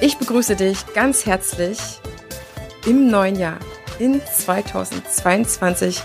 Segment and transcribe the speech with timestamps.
[0.00, 1.78] Ich begrüße dich ganz herzlich
[2.86, 3.58] im neuen Jahr,
[3.98, 6.02] in 2022.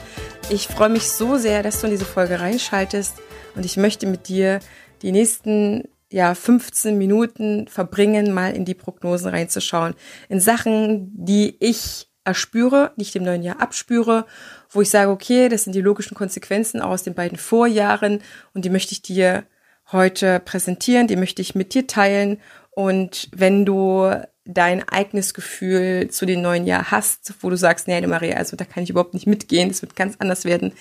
[0.50, 3.16] Ich freue mich so sehr, dass du in diese Folge reinschaltest
[3.56, 4.60] und ich möchte mit dir
[5.02, 9.96] die nächsten ja, 15 Minuten verbringen, mal in die Prognosen reinzuschauen.
[10.28, 14.26] In Sachen, die ich erspüre, die ich dem neuen Jahr abspüre,
[14.70, 18.22] wo ich sage, okay, das sind die logischen Konsequenzen aus den beiden Vorjahren
[18.54, 19.44] und die möchte ich dir
[19.92, 22.40] heute präsentieren, die möchte ich mit dir teilen.
[22.72, 24.12] Und wenn du
[24.46, 28.66] dein eigenes Gefühl zu dem neuen Jahr hast, wo du sagst, nee, Maria, also da
[28.66, 30.74] kann ich überhaupt nicht mitgehen, das wird ganz anders werden,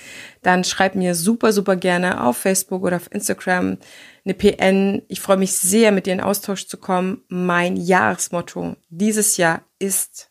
[0.43, 3.77] dann schreib mir super, super gerne auf Facebook oder auf Instagram
[4.25, 5.03] eine PN.
[5.09, 7.23] Ich freue mich sehr, mit dir in Austausch zu kommen.
[7.29, 10.31] Mein Jahresmotto dieses Jahr ist,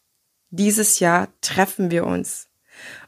[0.49, 2.46] dieses Jahr treffen wir uns.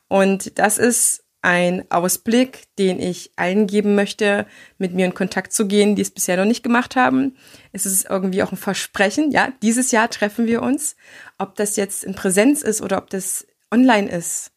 [0.09, 4.45] Und das ist ein Ausblick, den ich allen geben möchte,
[4.77, 7.37] mit mir in Kontakt zu gehen, die es bisher noch nicht gemacht haben.
[7.71, 10.97] Es ist irgendwie auch ein Versprechen, ja, dieses Jahr treffen wir uns,
[11.37, 14.51] ob das jetzt in Präsenz ist oder ob das online ist.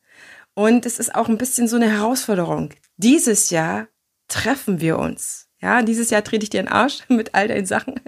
[0.55, 2.71] Und es ist auch ein bisschen so eine Herausforderung.
[2.97, 3.89] Dieses Jahr
[4.29, 5.49] treffen wir uns.
[5.61, 8.01] Ja, dieses Jahr trete ich dir in den Arsch mit all deinen Sachen.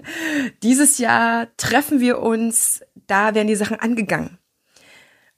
[0.63, 4.37] Dieses Jahr treffen wir uns, da werden die Sachen angegangen.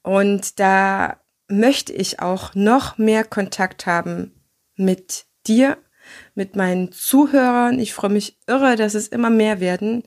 [0.02, 4.34] Und da möchte ich auch noch mehr Kontakt haben
[4.76, 5.78] mit dir,
[6.36, 7.80] mit meinen Zuhörern.
[7.80, 10.04] Ich freue mich irre, dass es immer mehr werden.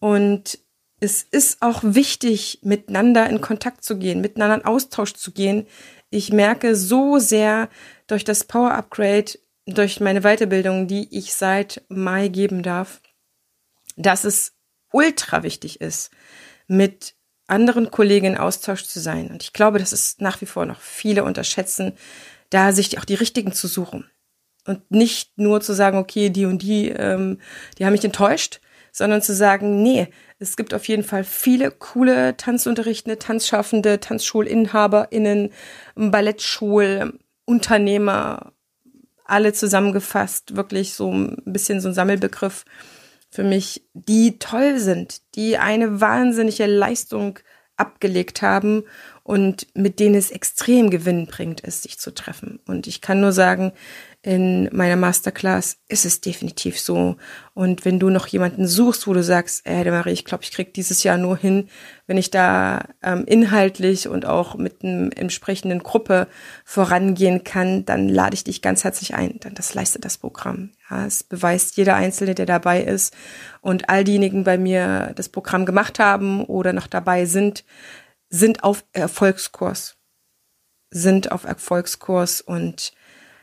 [0.00, 0.58] Und
[1.00, 5.66] es ist auch wichtig, miteinander in Kontakt zu gehen, miteinander in Austausch zu gehen.
[6.10, 7.68] Ich merke so sehr
[8.06, 9.32] durch das Power Upgrade,
[9.66, 13.00] durch meine Weiterbildung, die ich seit Mai geben darf,
[13.96, 14.52] dass es
[14.92, 16.10] ultra wichtig ist,
[16.66, 17.14] mit
[17.46, 19.30] anderen Kollegen in Austausch zu sein.
[19.30, 21.92] Und ich glaube, das ist nach wie vor noch viele unterschätzen,
[22.50, 24.10] da sich auch die richtigen zu suchen.
[24.66, 27.38] Und nicht nur zu sagen, okay, die und die, ähm,
[27.78, 28.60] die haben mich enttäuscht,
[28.92, 30.08] sondern zu sagen, nee,
[30.38, 35.50] es gibt auf jeden Fall viele coole Tanzunterrichtende, Tanzschaffende, TanzschulinhaberInnen,
[35.94, 38.52] Ballettschulunternehmer,
[39.24, 42.64] alle zusammengefasst, wirklich so ein bisschen so ein Sammelbegriff,
[43.32, 47.38] für mich, die toll sind, die eine wahnsinnige Leistung
[47.76, 48.84] abgelegt haben
[49.24, 52.60] und mit denen es extrem gewinnbringend ist, sich zu treffen.
[52.66, 53.72] Und ich kann nur sagen,
[54.24, 57.16] in meiner Masterclass ist es definitiv so.
[57.54, 60.72] Und wenn du noch jemanden suchst, wo du sagst, ey, Marie, ich glaube, ich krieg
[60.74, 61.68] dieses Jahr nur hin,
[62.06, 66.28] wenn ich da ähm, inhaltlich und auch mit einer entsprechenden Gruppe
[66.64, 69.40] vorangehen kann, dann lade ich dich ganz herzlich ein.
[69.40, 70.70] Denn das leistet das Programm.
[70.88, 73.12] Ja, es beweist jeder Einzelne, der dabei ist.
[73.60, 77.64] Und all diejenigen bei mir das Programm gemacht haben oder noch dabei sind,
[78.28, 79.96] sind auf Erfolgskurs.
[80.90, 82.92] Sind auf Erfolgskurs und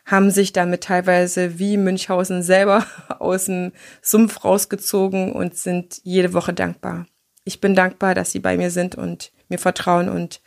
[0.09, 2.85] haben sich damit teilweise wie Münchhausen selber
[3.19, 3.71] aus dem
[4.01, 7.05] Sumpf rausgezogen und sind jede Woche dankbar.
[7.43, 10.41] Ich bin dankbar, dass sie bei mir sind und mir vertrauen und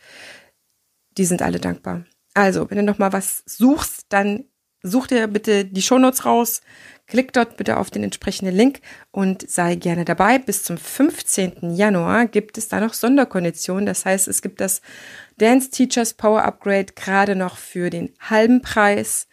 [1.17, 2.05] die sind alle dankbar.
[2.33, 4.45] Also, wenn du noch mal was suchst, dann
[4.81, 6.61] such dir bitte die Shownotes raus,
[7.07, 8.81] klick dort bitte auf den entsprechenden Link
[9.11, 10.39] und sei gerne dabei.
[10.39, 11.75] Bis zum 15.
[11.75, 13.85] Januar gibt es da noch Sonderkonditionen.
[13.85, 14.81] Das heißt, es gibt das
[15.37, 19.27] Dance Teachers Power Upgrade gerade noch für den halben Preis.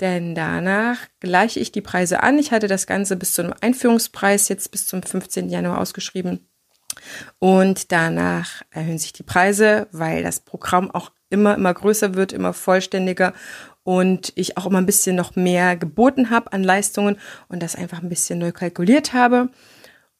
[0.00, 2.38] Denn danach gleiche ich die Preise an.
[2.38, 5.48] Ich hatte das Ganze bis zu einem Einführungspreis jetzt bis zum 15.
[5.48, 6.48] Januar ausgeschrieben.
[7.38, 12.52] Und danach erhöhen sich die Preise, weil das Programm auch immer, immer größer wird, immer
[12.52, 13.34] vollständiger
[13.84, 18.02] und ich auch immer ein bisschen noch mehr geboten habe an Leistungen und das einfach
[18.02, 19.50] ein bisschen neu kalkuliert habe.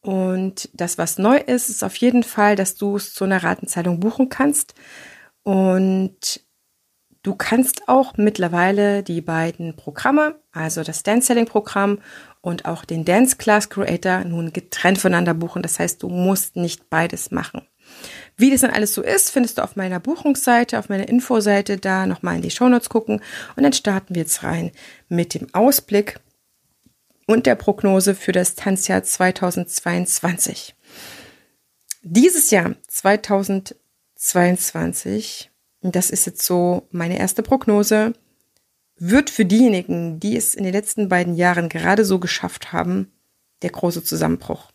[0.03, 4.01] Und das, was neu ist, ist auf jeden Fall, dass du es zu einer Ratenzahlung
[4.01, 4.75] buchen kannst.
[5.43, 6.43] Und
[7.23, 12.01] du kannst auch mittlerweile die beiden Programme, also das Dance Selling Programm
[12.43, 15.63] und auch den Dance Class Creator nun getrennt voneinander buchen.
[15.63, 17.63] Das heißt, du musst nicht beides machen.
[18.37, 22.07] Wie das dann alles so ist, findest du auf meiner Buchungsseite, auf meiner Infoseite da
[22.07, 23.21] nochmal in die Shownotes gucken
[23.57, 24.73] und dann starten wir jetzt rein
[25.09, 26.21] mit dem Ausblick
[27.27, 30.75] und der Prognose für das Tanzjahr 2022.
[32.03, 33.85] Dieses Jahr 2022
[34.25, 35.51] 22,
[35.83, 38.15] das ist jetzt so meine erste Prognose,
[38.97, 43.13] wird für diejenigen, die es in den letzten beiden Jahren gerade so geschafft haben,
[43.61, 44.71] der große Zusammenbruch.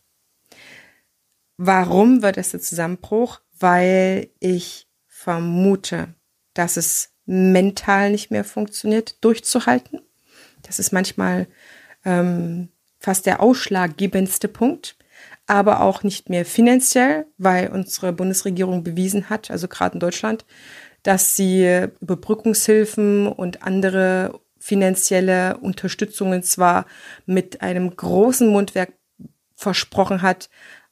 [1.62, 3.42] Warum wird es der Zusammenbruch?
[3.60, 6.16] Weil ich vermute,
[6.54, 10.00] dass es mental nicht mehr funktioniert, durchzuhalten.
[10.62, 11.48] Das ist manchmal
[12.06, 14.96] ähm, fast der ausschlaggebendste Punkt,
[15.48, 20.46] aber auch nicht mehr finanziell, weil unsere Bundesregierung bewiesen hat, also gerade in Deutschland,
[21.04, 26.86] dass sie Überbrückungshilfen und andere finanzielle Unterstützungen zwar
[27.26, 28.94] mit einem großen Mundwerk
[29.56, 30.50] versprochen hat,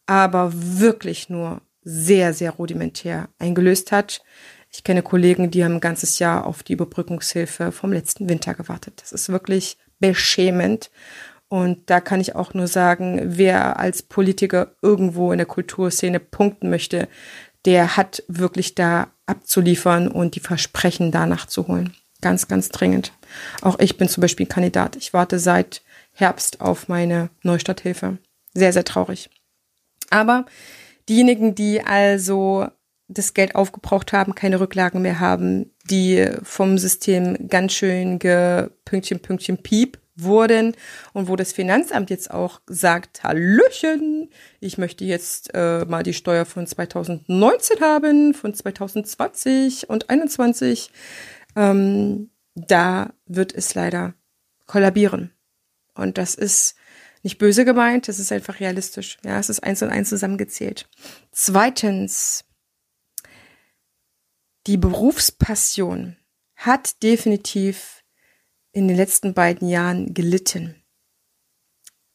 [0.08, 4.22] aber wirklich nur sehr, sehr rudimentär eingelöst hat.
[4.72, 9.02] Ich kenne Kollegen, die haben ein ganzes Jahr auf die Überbrückungshilfe vom letzten Winter gewartet.
[9.02, 10.92] Das ist wirklich beschämend.
[11.50, 16.70] Und da kann ich auch nur sagen, wer als Politiker irgendwo in der Kulturszene punkten
[16.70, 17.08] möchte,
[17.66, 21.94] der hat wirklich da abzuliefern und die Versprechen danach zu holen.
[22.22, 23.14] Ganz, ganz dringend.
[23.62, 24.96] Auch ich bin zum Beispiel Kandidat.
[24.96, 25.82] Ich warte seit
[26.12, 28.18] Herbst auf meine Neustarthilfe.
[28.54, 29.30] Sehr, sehr traurig.
[30.10, 30.46] Aber
[31.10, 32.68] diejenigen, die also
[33.08, 39.58] das Geld aufgebraucht haben, keine Rücklagen mehr haben, die vom System ganz schön gepünktchen, Pünktchen,
[39.58, 40.76] Piep wurden
[41.14, 46.46] und wo das Finanzamt jetzt auch sagt, Hallöchen, ich möchte jetzt äh, mal die Steuer
[46.46, 50.92] von 2019 haben, von 2020 und 21,
[51.56, 54.16] ähm, da wird es leider
[54.66, 55.32] kollabieren.
[55.94, 56.76] Und das ist
[57.28, 59.18] nicht böse gemeint, das ist einfach realistisch.
[59.26, 60.88] Ja, es ist eins und eins zusammengezählt.
[61.34, 62.46] Zweitens,
[64.66, 66.16] die Berufspassion
[66.56, 68.06] hat definitiv
[68.72, 70.82] in den letzten beiden Jahren gelitten.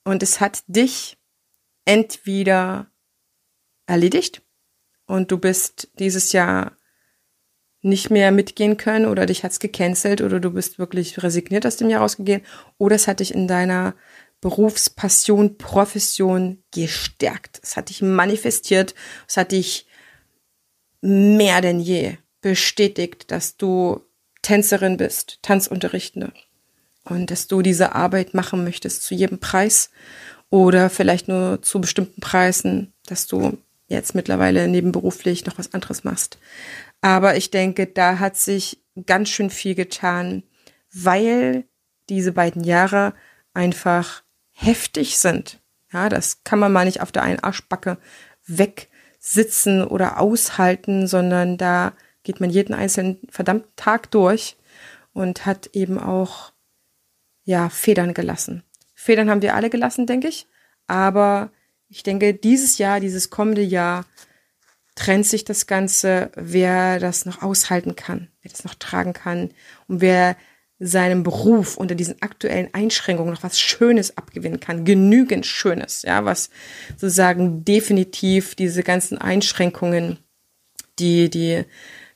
[0.03, 1.19] Und es hat dich
[1.85, 2.91] entweder
[3.85, 4.41] erledigt
[5.05, 6.75] und du bist dieses Jahr
[7.83, 11.91] nicht mehr mitgehen können oder dich hat's gecancelt oder du bist wirklich resigniert aus dem
[11.91, 12.47] Jahr rausgegangen
[12.79, 13.95] oder es hat dich in deiner
[14.43, 17.61] Berufspassion, Profession gestärkt.
[17.63, 18.95] Es hat dich manifestiert,
[19.27, 19.87] es hat dich
[21.01, 24.03] mehr denn je bestätigt, dass du
[24.43, 26.33] Tänzerin bist, Tanzunterrichtende
[27.05, 29.91] und dass du diese Arbeit machen möchtest zu jedem Preis
[30.51, 36.39] oder vielleicht nur zu bestimmten Preisen, dass du jetzt mittlerweile nebenberuflich noch was anderes machst.
[37.01, 40.43] Aber ich denke, da hat sich ganz schön viel getan,
[40.93, 41.65] weil
[42.09, 43.15] diese beiden Jahre
[43.55, 45.61] einfach heftig sind.
[45.93, 47.99] Ja, das kann man mal nicht auf der einen Arschbacke
[48.47, 54.57] wegsitzen oder aushalten, sondern da geht man jeden einzelnen verdammten Tag durch
[55.13, 56.53] und hat eben auch,
[57.45, 58.63] ja, Federn gelassen.
[58.95, 60.47] Federn haben wir alle gelassen, denke ich.
[60.87, 61.51] Aber
[61.89, 64.07] ich denke, dieses Jahr, dieses kommende Jahr,
[64.95, 69.51] trennt sich das Ganze, wer das noch aushalten kann, wer das noch tragen kann
[69.89, 70.37] und wer
[70.85, 76.51] seinem Beruf unter diesen aktuellen Einschränkungen noch was Schönes abgewinnen kann, genügend Schönes, ja, was
[76.97, 80.19] sozusagen definitiv diese ganzen Einschränkungen,
[80.99, 81.65] die die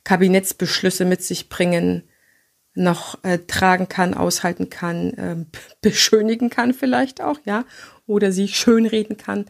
[0.02, 2.02] Kabinettsbeschlüsse mit sich bringen,
[2.74, 5.36] noch äh, tragen kann, aushalten kann, äh,
[5.80, 7.64] beschönigen kann vielleicht auch, ja,
[8.06, 9.46] oder sie schönreden kann.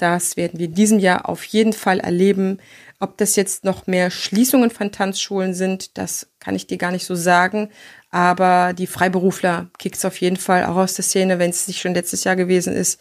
[0.00, 2.58] Das werden wir in diesem Jahr auf jeden Fall erleben.
[3.00, 7.04] Ob das jetzt noch mehr Schließungen von Tanzschulen sind, das kann ich dir gar nicht
[7.04, 7.68] so sagen.
[8.10, 11.94] Aber die Freiberufler kickt's auf jeden Fall auch aus der Szene, wenn es nicht schon
[11.94, 12.98] letztes Jahr gewesen ist,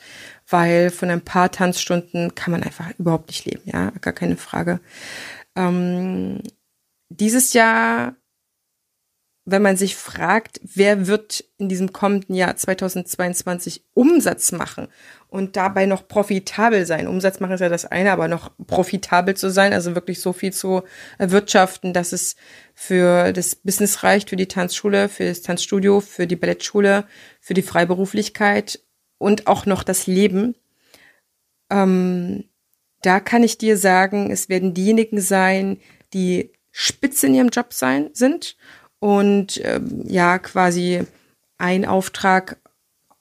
[0.47, 4.81] weil von ein paar Tanzstunden kann man einfach überhaupt nicht leben, ja, gar keine Frage.
[5.55, 6.41] Ähm,
[7.07, 8.15] dieses Jahr
[9.51, 14.87] wenn man sich fragt, wer wird in diesem kommenden Jahr 2022 Umsatz machen
[15.27, 17.07] und dabei noch profitabel sein.
[17.07, 20.53] Umsatz machen ist ja das eine, aber noch profitabel zu sein, also wirklich so viel
[20.53, 20.83] zu
[21.17, 22.35] erwirtschaften, dass es
[22.73, 27.05] für das Business reicht, für die Tanzschule, für das Tanzstudio, für die Ballettschule,
[27.39, 28.81] für die Freiberuflichkeit
[29.17, 30.55] und auch noch das Leben.
[31.69, 32.45] Ähm,
[33.01, 35.79] da kann ich dir sagen, es werden diejenigen sein,
[36.13, 38.55] die spitze in ihrem Job sein sind
[38.99, 41.05] und ähm, ja quasi
[41.57, 42.57] ein Auftrag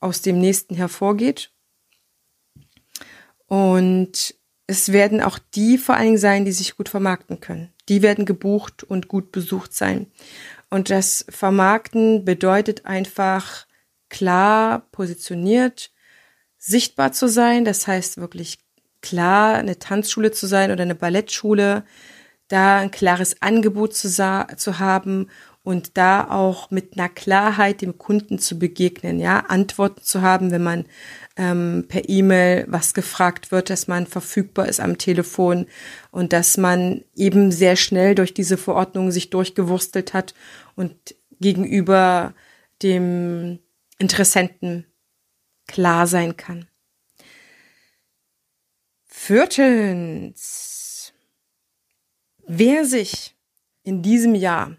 [0.01, 1.53] aus dem nächsten hervorgeht.
[3.47, 4.35] Und
[4.67, 7.73] es werden auch die vor allen Dingen sein, die sich gut vermarkten können.
[7.89, 10.07] Die werden gebucht und gut besucht sein.
[10.69, 13.67] Und das Vermarkten bedeutet einfach
[14.11, 15.91] klar positioniert,
[16.59, 17.65] sichtbar zu sein.
[17.65, 18.59] Das heißt wirklich
[19.01, 21.85] klar eine Tanzschule zu sein oder eine Ballettschule,
[22.49, 25.29] da ein klares Angebot zu, zu haben
[25.69, 30.63] und da auch mit einer Klarheit dem Kunden zu begegnen, ja, Antworten zu haben, wenn
[30.63, 30.87] man
[31.37, 35.67] ähm, per E-Mail was gefragt wird, dass man verfügbar ist am Telefon
[36.11, 40.33] und dass man eben sehr schnell durch diese Verordnung sich durchgewurstelt hat
[40.75, 42.33] und gegenüber
[42.83, 43.59] dem
[43.99, 44.87] Interessenten
[45.67, 46.67] klar sein kann.
[49.05, 50.63] Viertens.
[52.47, 53.37] Wer sich
[53.83, 54.79] in diesem Jahr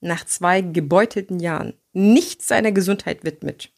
[0.00, 3.70] nach zwei gebeutelten Jahren nicht seiner Gesundheit widmet,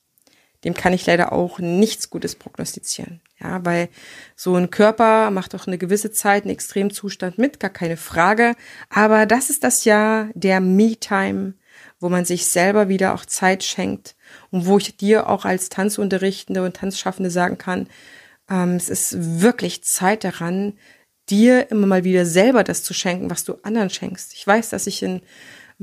[0.65, 3.21] dem kann ich leider auch nichts Gutes prognostizieren.
[3.41, 3.89] Ja, weil
[4.37, 8.55] so ein Körper macht auch eine gewisse Zeit einen Extremzustand mit, gar keine Frage.
[8.89, 11.55] Aber das ist das Jahr der Me-Time,
[11.99, 14.15] wo man sich selber wieder auch Zeit schenkt
[14.51, 17.89] und wo ich dir auch als Tanzunterrichtende und Tanzschaffende sagen kann,
[18.49, 20.75] ähm, es ist wirklich Zeit daran,
[21.29, 24.35] dir immer mal wieder selber das zu schenken, was du anderen schenkst.
[24.35, 25.23] Ich weiß, dass ich in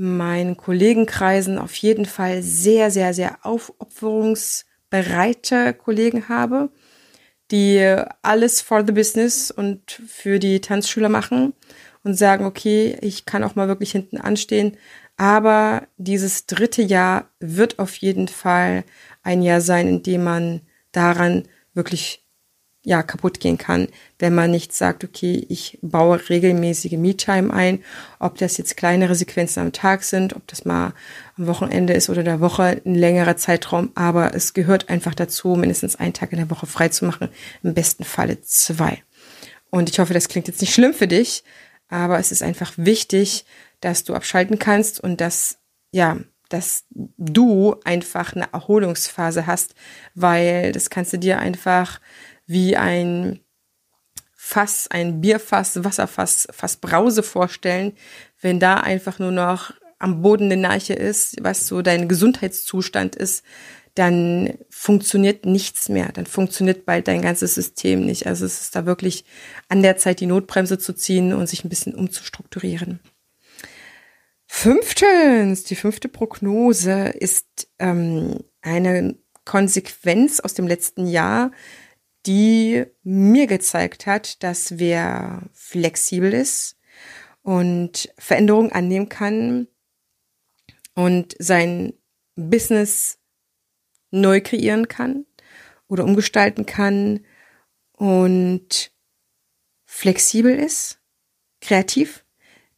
[0.00, 6.70] meinen Kollegenkreisen auf jeden Fall sehr, sehr, sehr aufopferungsbereite Kollegen habe,
[7.50, 11.52] die alles for the business und für die Tanzschüler machen
[12.02, 14.78] und sagen, okay, ich kann auch mal wirklich hinten anstehen.
[15.18, 18.84] Aber dieses dritte Jahr wird auf jeden Fall
[19.22, 22.19] ein Jahr sein, in dem man daran wirklich
[22.82, 27.84] ja, kaputt gehen kann, wenn man nicht sagt, okay, ich baue regelmäßige Me-Time ein,
[28.18, 30.94] ob das jetzt kleinere Sequenzen am Tag sind, ob das mal
[31.36, 35.96] am Wochenende ist oder der Woche, ein längerer Zeitraum, aber es gehört einfach dazu, mindestens
[35.96, 37.28] einen Tag in der Woche frei zu machen,
[37.62, 39.02] im besten Falle zwei.
[39.68, 41.44] Und ich hoffe, das klingt jetzt nicht schlimm für dich,
[41.88, 43.44] aber es ist einfach wichtig,
[43.80, 45.58] dass du abschalten kannst und dass,
[45.92, 46.18] ja,
[46.48, 49.74] dass du einfach eine Erholungsphase hast,
[50.14, 52.00] weil das kannst du dir einfach
[52.50, 53.38] wie ein
[54.34, 57.92] Fass, ein Bierfass, Wasserfass, Fass Brause vorstellen,
[58.40, 63.44] wenn da einfach nur noch am Boden eine Narche ist, was so dein Gesundheitszustand ist,
[63.94, 66.10] dann funktioniert nichts mehr.
[66.12, 68.26] Dann funktioniert bald dein ganzes System nicht.
[68.26, 69.24] Also es ist da wirklich
[69.68, 72.98] an der Zeit, die Notbremse zu ziehen und sich ein bisschen umzustrukturieren.
[74.48, 79.14] Fünftens, die fünfte Prognose ist ähm, eine
[79.44, 81.52] Konsequenz aus dem letzten Jahr,
[82.26, 86.78] die mir gezeigt hat, dass wer flexibel ist
[87.42, 89.68] und Veränderungen annehmen kann
[90.94, 91.94] und sein
[92.36, 93.18] Business
[94.10, 95.26] neu kreieren kann
[95.88, 97.24] oder umgestalten kann
[97.92, 98.92] und
[99.84, 101.00] flexibel ist,
[101.60, 102.24] kreativ,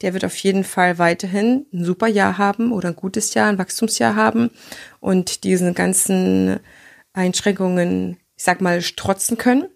[0.00, 3.58] der wird auf jeden Fall weiterhin ein super Jahr haben oder ein gutes Jahr, ein
[3.58, 4.50] Wachstumsjahr haben
[5.00, 6.58] und diesen ganzen
[7.12, 9.68] Einschränkungen ich sag mal, strotzen können.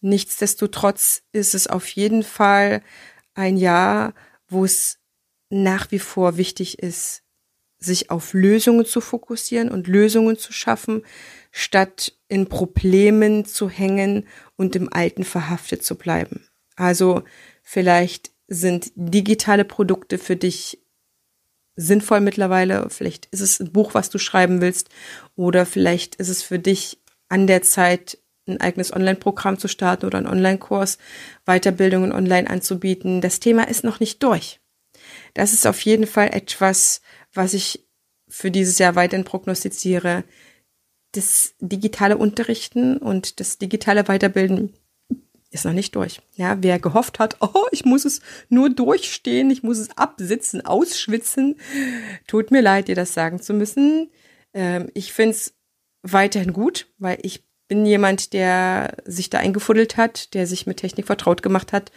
[0.00, 2.82] Nichtsdestotrotz ist es auf jeden Fall
[3.34, 4.14] ein Jahr,
[4.46, 5.00] wo es
[5.48, 7.24] nach wie vor wichtig ist,
[7.80, 11.02] sich auf Lösungen zu fokussieren und Lösungen zu schaffen,
[11.50, 16.46] statt in Problemen zu hängen und im Alten verhaftet zu bleiben.
[16.76, 17.24] Also
[17.64, 20.78] vielleicht sind digitale Produkte für dich
[21.74, 22.88] sinnvoll mittlerweile.
[22.90, 24.90] Vielleicht ist es ein Buch, was du schreiben willst.
[25.34, 26.99] Oder vielleicht ist es für dich
[27.30, 30.98] an der Zeit ein eigenes Online-Programm zu starten oder einen Online-Kurs,
[31.46, 33.20] Weiterbildungen online anzubieten.
[33.20, 34.60] Das Thema ist noch nicht durch.
[35.34, 37.00] Das ist auf jeden Fall etwas,
[37.32, 37.86] was ich
[38.28, 40.24] für dieses Jahr weiterhin prognostiziere.
[41.12, 44.74] Das digitale Unterrichten und das digitale Weiterbilden
[45.50, 46.20] ist noch nicht durch.
[46.34, 51.56] Ja, wer gehofft hat, oh, ich muss es nur durchstehen, ich muss es absitzen, ausschwitzen,
[52.26, 54.10] tut mir leid, dir das sagen zu müssen.
[54.52, 55.54] Ähm, ich finde es
[56.02, 61.06] weiterhin gut, weil ich bin jemand, der sich da eingefuddelt hat, der sich mit Technik
[61.06, 61.92] vertraut gemacht hat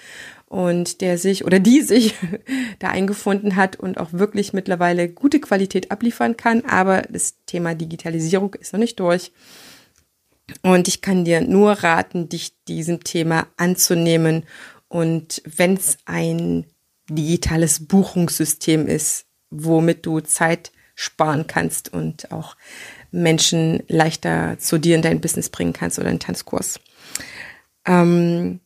[0.46, 2.14] und der sich oder die sich
[2.80, 6.64] da eingefunden hat und auch wirklich mittlerweile gute Qualität abliefern kann.
[6.66, 9.32] Aber das Thema Digitalisierung ist noch nicht durch.
[10.62, 14.46] Und ich kann dir nur raten, dich diesem Thema anzunehmen.
[14.90, 16.68] Und wenn es ein
[17.10, 22.56] digitales Buchungssystem ist, womit du Zeit sparen kannst und auch
[23.14, 26.80] Menschen leichter zu dir in dein Business bringen kannst oder einen Tanzkurs.
[27.86, 28.60] Ähm,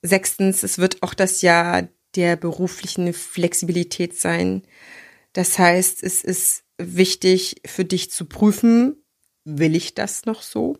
[0.00, 4.62] sechstens, es wird auch das Jahr der beruflichen Flexibilität sein.
[5.32, 9.02] Das heißt, es ist wichtig für dich zu prüfen,
[9.44, 10.78] will ich das noch so?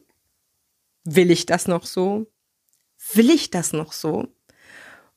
[1.04, 2.30] Will ich das noch so?
[3.12, 4.28] Will ich das noch so?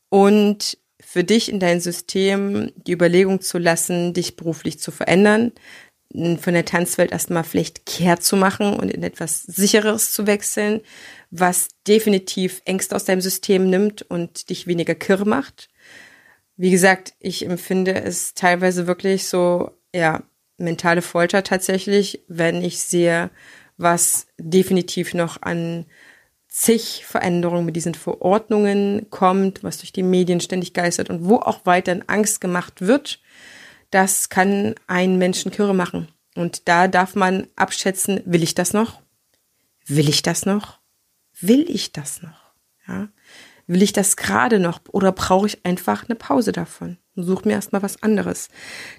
[0.09, 5.51] Und für dich in dein System die Überlegung zu lassen, dich beruflich zu verändern,
[6.13, 10.81] von der Tanzwelt erstmal vielleicht kehrt zu machen und in etwas sicheres zu wechseln,
[11.31, 15.69] was definitiv Ängste aus deinem System nimmt und dich weniger kirr macht.
[16.57, 20.23] Wie gesagt, ich empfinde es teilweise wirklich so, ja,
[20.57, 23.29] mentale Folter tatsächlich, wenn ich sehe,
[23.77, 25.85] was definitiv noch an
[26.47, 31.65] zig Veränderungen mit diesen Verordnungen kommt, was durch die Medien ständig geistert und wo auch
[31.65, 33.19] weiterhin Angst gemacht wird
[33.91, 36.07] das kann einen Menschen kirre machen.
[36.35, 39.01] Und da darf man abschätzen, will ich das noch?
[39.85, 40.79] Will ich das noch?
[41.39, 42.53] Will ich das noch?
[42.87, 43.09] Ja.
[43.67, 47.53] Will ich das gerade noch oder brauche ich einfach eine Pause davon und suche mir
[47.53, 48.49] erstmal was anderes?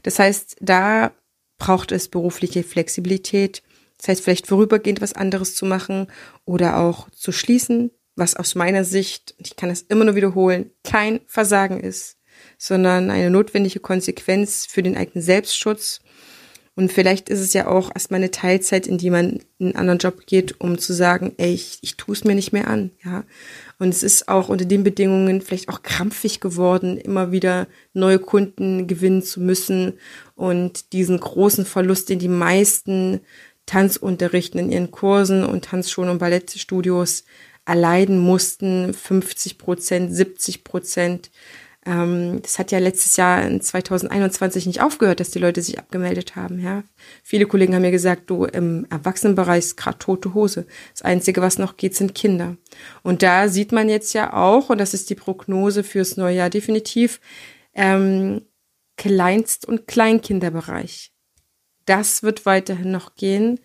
[0.02, 1.12] Das heißt, da
[1.58, 3.62] braucht es berufliche Flexibilität.
[3.98, 6.08] Das heißt, vielleicht vorübergehend was anderes zu machen
[6.44, 11.20] oder auch zu schließen, was aus meiner Sicht, ich kann es immer nur wiederholen, kein
[11.26, 12.15] Versagen ist,
[12.58, 16.00] sondern eine notwendige Konsequenz für den eigenen Selbstschutz.
[16.74, 19.98] Und vielleicht ist es ja auch erstmal eine Teilzeit, in die man in einen anderen
[19.98, 23.24] Job geht, um zu sagen, ey, ich, ich tue es mir nicht mehr an, ja.
[23.78, 28.86] Und es ist auch unter den Bedingungen vielleicht auch krampfig geworden, immer wieder neue Kunden
[28.86, 29.94] gewinnen zu müssen
[30.34, 33.20] und diesen großen Verlust, den die meisten
[33.64, 37.24] Tanzunterrichten in ihren Kursen und Tanzschulen und Ballettstudios
[37.64, 41.30] erleiden mussten, 50 Prozent, 70 Prozent,
[41.86, 46.34] ähm, das hat ja letztes Jahr in 2021 nicht aufgehört, dass die Leute sich abgemeldet
[46.34, 46.60] haben.
[46.60, 46.82] Ja,
[47.22, 50.66] viele Kollegen haben mir gesagt, du im Erwachsenenbereich ist gerade tote Hose.
[50.92, 52.56] Das einzige, was noch geht, sind Kinder.
[53.02, 56.50] Und da sieht man jetzt ja auch, und das ist die Prognose fürs neue Jahr
[56.50, 57.20] definitiv,
[57.72, 58.42] ähm,
[58.96, 61.12] Kleinst- und Kleinkinderbereich.
[61.84, 63.60] Das wird weiterhin noch gehen,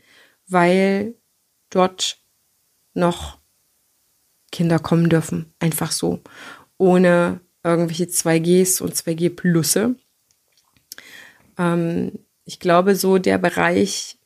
[0.48, 1.16] weil
[1.72, 2.20] dort
[2.94, 3.40] noch
[4.52, 5.54] Kinder kommen dürfen.
[5.60, 6.20] Einfach so.
[6.78, 9.96] Ohne irgendwelche 2Gs und 2G Plusse.
[11.58, 14.18] Ähm, ich glaube, so der Bereich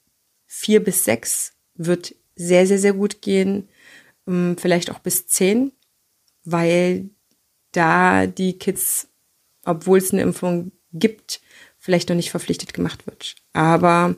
[0.48, 3.70] 4 bis 6 wird sehr, sehr, sehr gut gehen.
[4.28, 5.72] Ähm, vielleicht auch bis 10,
[6.44, 7.10] weil
[7.72, 9.10] da die Kids,
[9.66, 11.42] obwohl es eine Impfung gibt,
[11.78, 13.36] vielleicht noch nicht verpflichtet gemacht wird.
[13.54, 14.16] Aber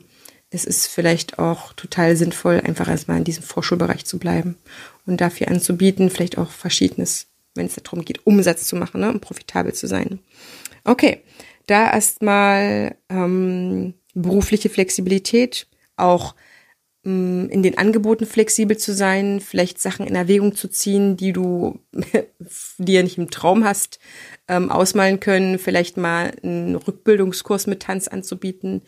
[0.50, 4.56] es ist vielleicht auch total sinnvoll, einfach erstmal in diesem Vorschulbereich zu bleiben
[5.06, 7.27] und dafür anzubieten, vielleicht auch Verschiedenes
[7.58, 10.20] wenn es darum geht, Umsatz zu machen ne, und profitabel zu sein.
[10.84, 11.22] Okay,
[11.66, 16.34] da erstmal ähm, berufliche Flexibilität, auch
[17.04, 21.78] ähm, in den Angeboten flexibel zu sein, vielleicht Sachen in Erwägung zu ziehen, die du
[22.78, 23.98] dir nicht im Traum hast,
[24.48, 28.82] ähm, ausmalen können, vielleicht mal einen Rückbildungskurs mit Tanz anzubieten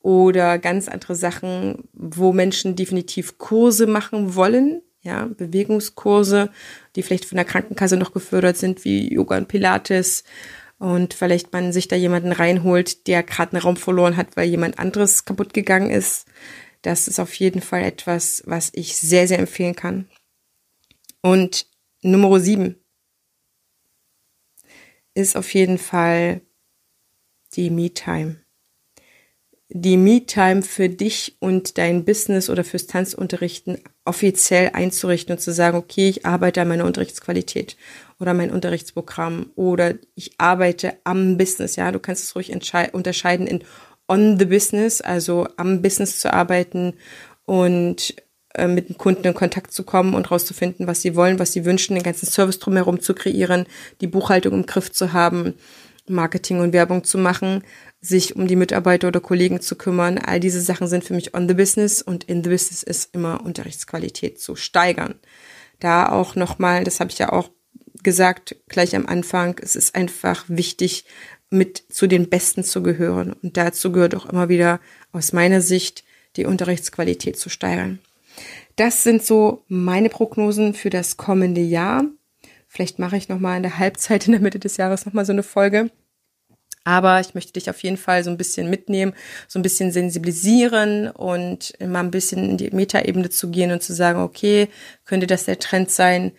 [0.00, 6.50] oder ganz andere Sachen, wo Menschen definitiv Kurse machen wollen, ja, Bewegungskurse,
[6.94, 10.24] die vielleicht von der Krankenkasse noch gefördert sind, wie Yoga und Pilates.
[10.78, 14.78] Und vielleicht man sich da jemanden reinholt, der gerade einen Raum verloren hat, weil jemand
[14.78, 16.26] anderes kaputt gegangen ist.
[16.82, 20.10] Das ist auf jeden Fall etwas, was ich sehr, sehr empfehlen kann.
[21.22, 21.66] Und
[22.02, 22.76] Nummer sieben
[25.14, 26.42] ist auf jeden Fall
[27.54, 28.45] die Me-Time
[29.68, 35.76] die Me-Time für dich und dein Business oder fürs Tanzunterrichten offiziell einzurichten und zu sagen,
[35.76, 37.76] okay, ich arbeite an meiner Unterrichtsqualität
[38.20, 41.76] oder mein Unterrichtsprogramm oder ich arbeite am Business.
[41.76, 42.52] Ja, du kannst es ruhig
[42.92, 43.64] unterscheiden in
[44.08, 46.94] on the business, also am Business zu arbeiten
[47.44, 48.14] und
[48.54, 51.64] äh, mit dem Kunden in Kontakt zu kommen und rauszufinden, was sie wollen, was sie
[51.64, 53.66] wünschen, den ganzen Service drumherum zu kreieren,
[54.00, 55.54] die Buchhaltung im Griff zu haben,
[56.08, 57.62] Marketing und Werbung zu machen
[58.00, 60.18] sich um die Mitarbeiter oder Kollegen zu kümmern.
[60.18, 63.44] All diese Sachen sind für mich on the business und in the business ist immer
[63.44, 65.16] Unterrichtsqualität zu steigern.
[65.80, 67.50] Da auch nochmal, das habe ich ja auch
[68.02, 71.04] gesagt gleich am Anfang, es ist einfach wichtig,
[71.50, 73.32] mit zu den Besten zu gehören.
[73.32, 74.80] Und dazu gehört auch immer wieder
[75.12, 76.04] aus meiner Sicht
[76.36, 77.98] die Unterrichtsqualität zu steigern.
[78.76, 82.04] Das sind so meine Prognosen für das kommende Jahr.
[82.68, 85.42] Vielleicht mache ich nochmal in der Halbzeit in der Mitte des Jahres nochmal so eine
[85.42, 85.90] Folge.
[86.84, 89.12] Aber ich möchte dich auf jeden Fall so ein bisschen mitnehmen,
[89.48, 93.92] so ein bisschen sensibilisieren und mal ein bisschen in die Metaebene zu gehen und zu
[93.92, 94.68] sagen, okay,
[95.04, 96.30] könnte das der Trend sein?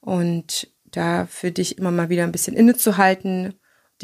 [0.00, 3.54] Und da für dich immer mal wieder ein bisschen innezuhalten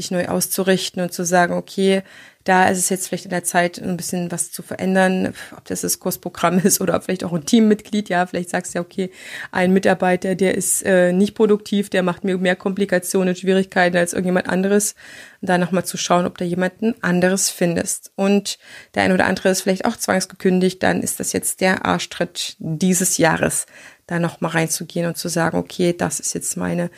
[0.01, 2.03] dich neu auszurichten und zu sagen, okay,
[2.45, 5.83] da ist es jetzt vielleicht in der Zeit, ein bisschen was zu verändern, ob das
[5.83, 9.11] das Kursprogramm ist oder vielleicht auch ein Teammitglied, ja, vielleicht sagst du ja, okay,
[9.53, 14.15] ein Mitarbeiter, der ist äh, nicht produktiv, der macht mir mehr Komplikationen und Schwierigkeiten als
[14.15, 14.95] irgendjemand anderes,
[15.43, 18.13] und da nochmal zu schauen, ob da jemanden anderes findest.
[18.17, 18.59] Und
[18.95, 23.19] der ein oder andere ist vielleicht auch zwangsgekündigt, dann ist das jetzt der Arschtritt dieses
[23.19, 23.67] Jahres,
[24.07, 26.91] da nochmal reinzugehen und zu sagen, okay, das ist jetzt meine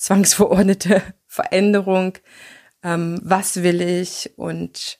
[0.00, 2.18] zwangsverordnete Veränderung,
[2.82, 4.98] ähm, was will ich und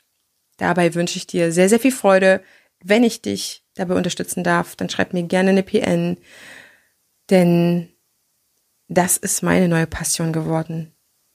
[0.58, 2.42] dabei wünsche ich dir sehr, sehr viel Freude.
[2.84, 6.18] Wenn ich dich dabei unterstützen darf, dann schreib mir gerne eine PN,
[7.30, 7.88] denn
[8.88, 10.92] das ist meine neue Passion geworden.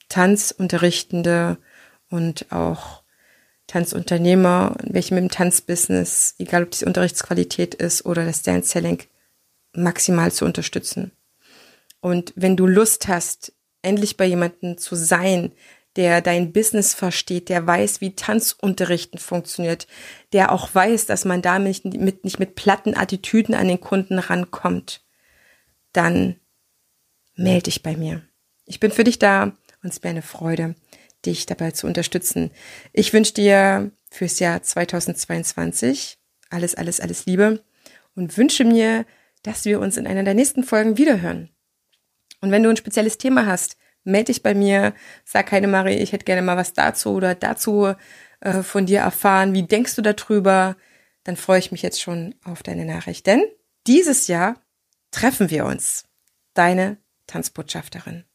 [0.10, 1.58] Tanzunterrichtende
[2.10, 3.04] und auch
[3.68, 9.02] Tanzunternehmer, welche mit dem Tanzbusiness, egal ob die Unterrichtsqualität ist oder das Dance Selling,
[9.74, 11.12] maximal zu unterstützen.
[12.06, 13.55] Und wenn du Lust hast,
[13.86, 15.52] endlich bei jemandem zu sein,
[15.96, 19.88] der dein Business versteht, der weiß, wie Tanzunterrichten funktioniert,
[20.34, 25.02] der auch weiß, dass man damit mit, nicht mit platten Attitüden an den Kunden rankommt,
[25.94, 26.36] dann
[27.36, 28.22] melde dich bei mir.
[28.66, 30.76] Ich bin für dich da und es wäre eine Freude,
[31.26, 32.52] dich dabei zu unterstützen.
[32.92, 36.18] Ich wünsche dir fürs Jahr 2022
[36.50, 37.64] alles, alles, alles Liebe
[38.16, 39.06] und wünsche mir,
[39.44, 41.50] dass wir uns in einer der nächsten Folgen wiederhören.
[42.42, 44.94] Und wenn du ein spezielles Thema hast, melde dich bei mir,
[45.24, 47.94] sag keine Marie, ich hätte gerne mal was dazu oder dazu
[48.42, 49.54] äh, von dir erfahren.
[49.54, 50.76] Wie denkst du darüber?
[51.24, 53.26] Dann freue ich mich jetzt schon auf deine Nachricht.
[53.26, 53.44] Denn
[53.88, 54.62] dieses Jahr
[55.12, 56.06] treffen wir uns.
[56.54, 58.26] Deine Tanzbotschafterin.